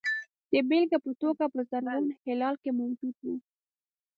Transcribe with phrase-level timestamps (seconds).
[0.51, 3.35] د بېلګې په توګه په زرغون هلال کې موجود وو.